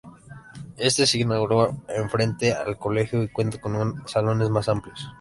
Este 0.79 1.05
se 1.05 1.19
inauguró 1.19 1.77
en 1.87 2.09
frente 2.09 2.53
al 2.53 2.75
colegio, 2.79 3.21
y 3.21 3.27
cuenta 3.29 3.61
con 3.61 3.75
aun 3.75 4.01
salones 4.07 4.49
más 4.49 4.67
amplios. 4.67 5.07